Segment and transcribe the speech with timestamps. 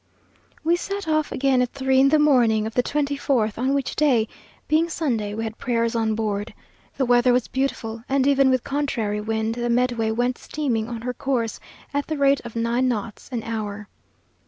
[0.63, 3.95] We set off again at three in the morning of the twenty fourth, on which
[3.95, 4.27] day,
[4.67, 6.55] being Sunday, we had prayers on board.
[6.97, 11.13] The weather was beautiful, and even with contrary wind, the Medway went steaming on her
[11.13, 11.59] course
[11.93, 13.87] at the rate of nine knots an hour.